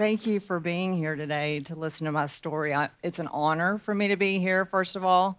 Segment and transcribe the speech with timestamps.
[0.00, 2.72] Thank you for being here today to listen to my story.
[2.72, 5.38] I, it's an honor for me to be here, first of all.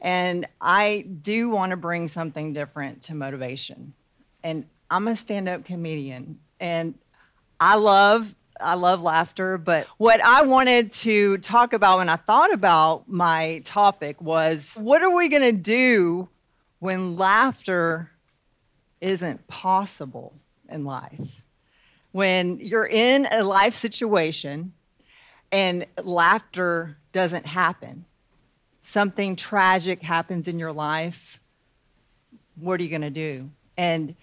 [0.00, 3.92] And I do want to bring something different to motivation.
[4.44, 6.94] And I'm a stand up comedian, and
[7.58, 12.52] I love I love laughter, but what I wanted to talk about when I thought
[12.52, 16.28] about my topic was what are we going to do
[16.78, 18.08] when laughter
[19.00, 20.32] isn't possible
[20.68, 21.42] in life?
[22.12, 24.72] When you're in a life situation
[25.52, 28.04] and laughter doesn't happen,
[28.82, 31.40] something tragic happens in your life,
[32.56, 33.50] what are you going to do?
[33.76, 34.14] And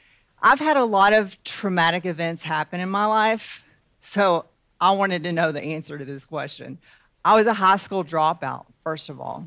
[0.42, 3.64] I've had a lot of traumatic events happen in my life
[4.10, 4.46] so
[4.80, 6.78] I wanted to know the answer to this question.
[7.26, 9.46] I was a high school dropout, first of all,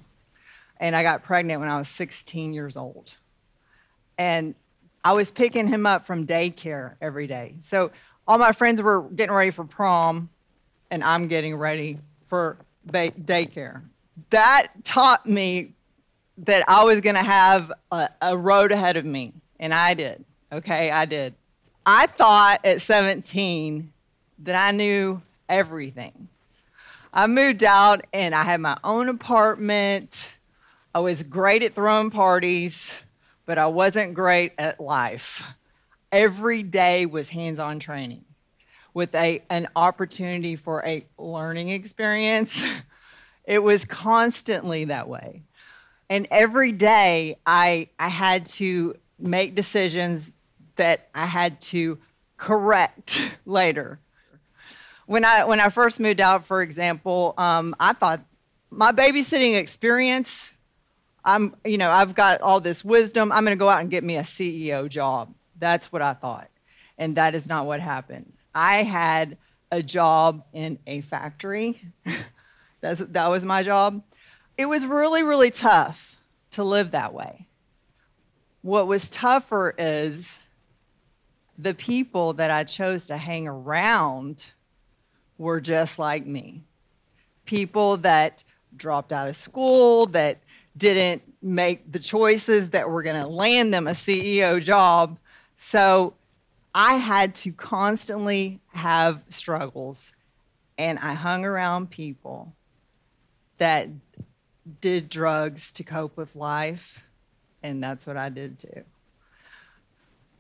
[0.79, 3.15] and I got pregnant when I was 16 years old.
[4.19, 4.55] And
[5.03, 7.55] I was picking him up from daycare every day.
[7.63, 7.91] So
[8.31, 10.31] all my friends were getting ready for prom,
[10.93, 13.83] and I'm getting ready for ba- daycare.
[14.31, 15.73] That taught me
[16.39, 20.25] that I was going to have a, a road ahead of me, and I did.
[20.53, 21.35] Okay, I did.
[21.85, 23.93] I thought at 17
[24.45, 26.29] that I knew everything.
[27.13, 30.35] I moved out and I had my own apartment.
[30.95, 32.93] I was great at throwing parties,
[33.45, 35.43] but I wasn't great at life.
[36.13, 38.25] Every day was hands on training
[38.95, 42.65] with a, an opportunity for a learning experience.
[43.45, 45.43] it was constantly that way.
[46.09, 50.31] And every day I, I had to make decisions
[50.77, 51.99] that I had to
[52.37, 54.01] correct later
[55.11, 58.21] when I when I first moved out, for example, um, I thought
[58.71, 60.51] my babysitting experience.
[61.25, 63.33] I'm you know I've got all this wisdom.
[63.33, 65.35] I'm going to go out and get me a CEO job.
[65.61, 66.49] That's what I thought,
[66.99, 68.33] and that is not what happened.
[68.55, 69.37] I had
[69.71, 71.81] a job in a factory.
[72.81, 74.03] That's that was my job.
[74.59, 76.17] It was really really tough
[76.53, 77.47] to live that way.
[78.63, 80.39] What was tougher is
[81.59, 84.47] the people that I chose to hang around
[85.39, 86.63] were just like me.
[87.45, 88.45] People that
[88.77, 90.39] dropped out of school, that
[90.77, 95.19] didn't make the choices that were going to land them a CEO job.
[95.63, 96.15] So
[96.75, 100.13] I had to constantly have struggles.
[100.79, 102.55] And I hung around people
[103.59, 103.89] that
[104.81, 107.05] did drugs to cope with life.
[107.63, 108.85] And that's what I did too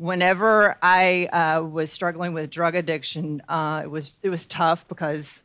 [0.00, 5.42] whenever I uh, was struggling with drug addiction, uh, it was it was tough because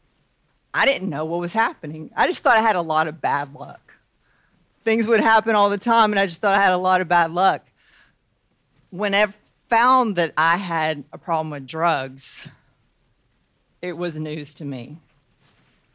[0.74, 2.10] I didn't know what was happening.
[2.16, 3.94] I just thought I had a lot of bad luck.
[4.86, 7.10] Things would happen all the time, and I just thought I had a lot of
[7.10, 7.66] bad luck.
[8.92, 9.28] When I
[9.70, 12.48] found that I had a problem with drugs,
[13.82, 14.98] it was news to me.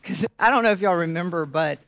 [0.00, 1.78] Because I don't know if y'all remember, but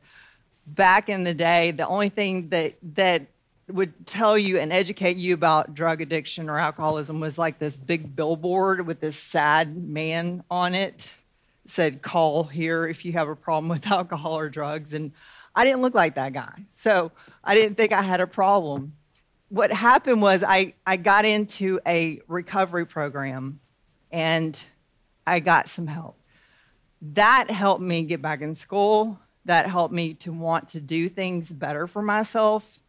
[0.67, 3.27] back in the day, the only thing that that
[3.69, 8.15] would tell you and educate you about drug addiction or alcoholism was like this big
[8.15, 11.13] billboard with this sad man on it.
[11.65, 15.13] it said call here if you have a problem with alcohol or drugs and
[15.55, 17.09] i didn't look like that guy so
[17.43, 18.93] i didn't think i had a problem
[19.53, 23.59] what happened was i, I got into a recovery program
[24.11, 24.61] and
[25.27, 26.17] i got some help
[27.01, 31.51] that helped me get back in school that helped me to want to do things
[31.51, 32.79] better for myself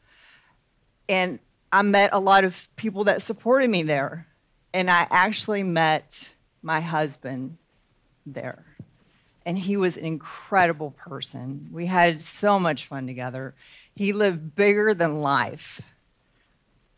[1.09, 1.39] and
[1.75, 4.29] I met a lot of people that supported me there.
[4.73, 6.33] And I actually met
[6.63, 7.59] my husband
[8.27, 8.65] there.
[9.45, 11.69] And he was an incredible person.
[11.73, 13.55] We had so much fun together.
[13.97, 15.81] He lived bigger than life.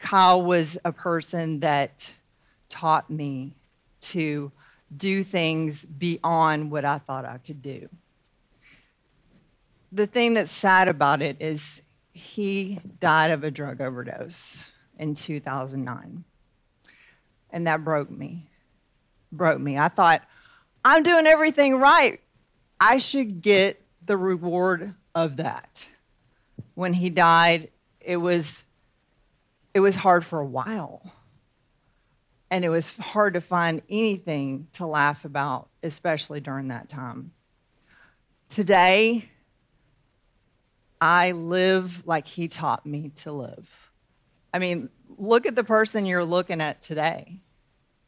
[0.06, 2.12] Kyle was a person that
[2.68, 3.52] taught me
[4.00, 4.52] to
[4.96, 7.88] do things beyond what I thought I could do.
[9.90, 16.22] The thing that's sad about it is he died of a drug overdose in 2009.
[17.50, 18.48] And that broke me.
[19.32, 19.76] Broke me.
[19.76, 20.22] I thought,
[20.84, 22.20] I'm doing everything right.
[22.78, 25.88] I should get the reward of that.
[26.76, 27.70] When he died,
[28.00, 28.62] it was
[29.76, 31.02] it was hard for a while.
[32.50, 37.32] And it was hard to find anything to laugh about, especially during that time.
[38.48, 39.28] Today,
[40.98, 43.68] I live like he taught me to live.
[44.54, 44.88] I mean,
[45.18, 47.38] look at the person you're looking at today.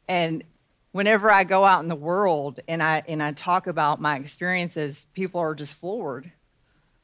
[0.09, 0.45] And
[0.93, 5.07] whenever I go out in the world and I and I talk about my experiences,
[5.13, 6.33] people are just floored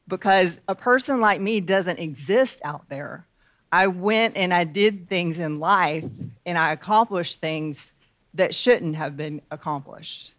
[0.07, 3.27] because a person like me doesn't exist out there.
[3.75, 6.05] I went and I did things in life
[6.45, 7.91] and I accomplished things
[8.33, 10.31] that shouldn't have been accomplished.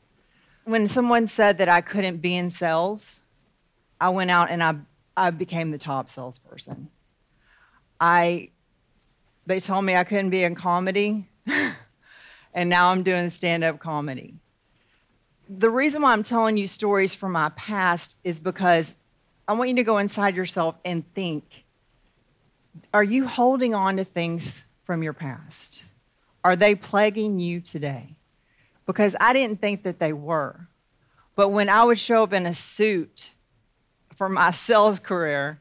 [0.65, 3.21] when someone said that I couldn't be in sales,
[4.00, 4.77] I went out and I,
[5.19, 6.88] I became the top salesperson.
[8.00, 8.49] I,
[9.44, 11.29] they told me I couldn't be in comedy,
[12.55, 14.32] and now I'm doing stand up comedy.
[15.50, 18.97] The reason why I'm telling you stories from my past is because
[19.47, 21.66] I want you to go inside yourself and think
[22.93, 25.82] are you holding on to things from your past?
[26.44, 28.17] Are they plaguing you today?
[28.87, 30.69] Because I didn't think that they were.
[31.34, 33.31] But when I would show up in a suit
[34.17, 35.61] for my sales career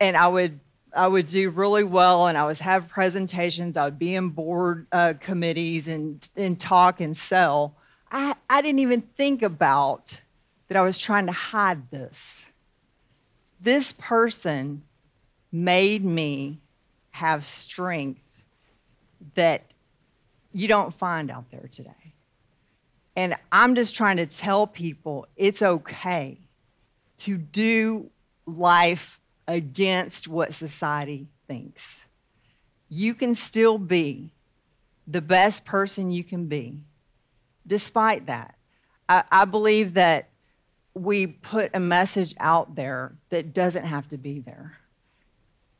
[0.00, 0.60] and I would
[0.94, 4.86] I would do really well and I would have presentations, I would be in board
[4.92, 7.76] uh, committees and, and talk and sell.
[8.10, 10.20] I, I didn't even think about
[10.68, 12.44] that I was trying to hide this.
[13.58, 14.82] This person
[15.52, 16.58] made me
[17.10, 18.20] have strength
[19.34, 19.62] that
[20.52, 21.90] you don't find out there today.
[23.14, 26.38] And I'm just trying to tell people it's okay
[27.18, 28.10] to do
[28.46, 32.02] life against what society thinks.
[32.88, 34.32] You can still be
[35.06, 36.78] the best person you can be
[37.66, 38.54] despite that.
[39.08, 40.28] I, I believe that
[40.94, 44.78] we put a message out there that doesn't have to be there.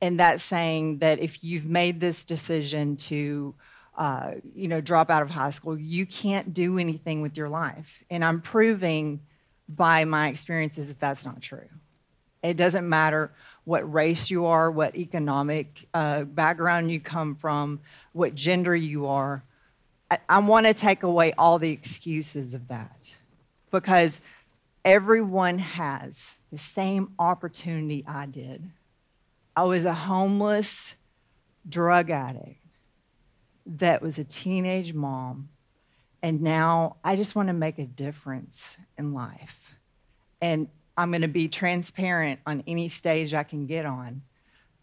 [0.02, 3.54] And that's saying that if you've made this decision to,
[3.96, 8.02] uh, you know, drop out of high school, you can't do anything with your life.
[8.10, 9.20] And I'm proving
[9.68, 11.68] by my experiences that that's not true.
[12.42, 13.30] It doesn't matter
[13.62, 17.78] what race you are, what economic uh, background you come from,
[18.12, 19.44] what gender you are.
[20.10, 23.14] I, I want to take away all the excuses of that
[23.70, 24.20] because
[24.84, 28.68] everyone has the same opportunity I did.
[29.54, 30.94] I was a homeless
[31.68, 32.56] drug addict
[33.66, 35.48] that was a teenage mom,
[36.22, 39.76] and now I just want to make a difference in life.
[40.40, 44.22] And I'm going to be transparent on any stage I can get on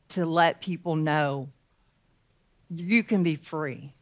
[0.10, 1.50] to let people know
[2.70, 3.94] you can be free.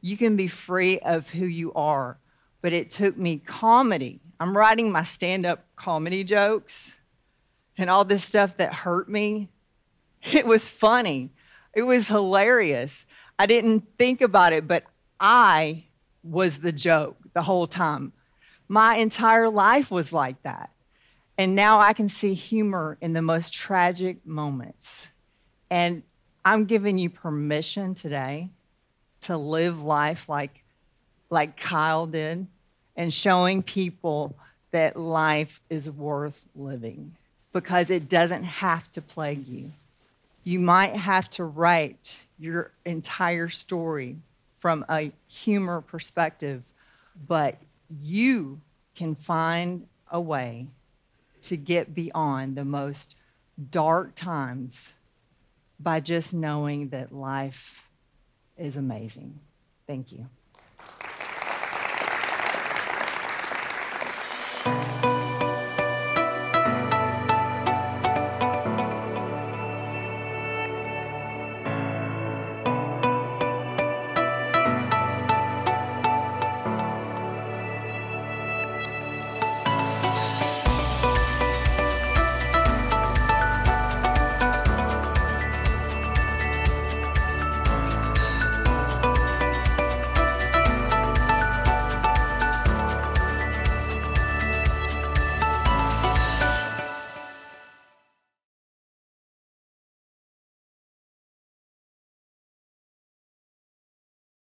[0.00, 2.18] You can be free of who you are.
[2.62, 4.20] But it took me comedy.
[4.40, 6.94] I'm writing my stand up comedy jokes
[7.78, 9.48] and all this stuff that hurt me.
[10.32, 11.30] It was funny,
[11.74, 13.04] it was hilarious.
[13.38, 14.84] I didn't think about it, but
[15.20, 15.84] I
[16.24, 18.12] was the joke the whole time.
[18.66, 20.70] My entire life was like that.
[21.38, 25.06] And now I can see humor in the most tragic moments.
[25.70, 26.02] And
[26.44, 28.50] I'm giving you permission today
[29.22, 30.64] to live life like,
[31.28, 32.46] like Kyle did
[32.96, 34.34] and showing people
[34.70, 37.16] that life is worth living
[37.52, 39.72] because it doesn't have to plague you.
[40.46, 44.14] You might have to write your entire story
[44.60, 46.62] from a humor perspective,
[47.26, 47.56] but
[48.00, 48.60] you
[48.94, 50.68] can find a way
[51.42, 53.16] to get beyond the most
[53.72, 54.94] dark times
[55.80, 57.82] by just knowing that life
[58.56, 59.40] is amazing.
[59.88, 60.26] Thank you.